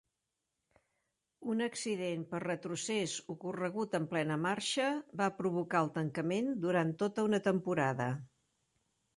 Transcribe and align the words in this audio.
Un 1.53 1.59
accident 1.65 2.23
per 2.31 2.39
retrocés 2.45 3.13
ocorregut 3.35 3.93
en 3.99 4.09
plena 4.15 4.39
marxa 4.47 4.89
va 5.23 5.31
provocar 5.43 5.85
el 5.87 5.93
tancament 6.01 6.53
durant 6.65 6.99
tota 7.05 7.31
una 7.31 7.45
temporada. 7.51 8.13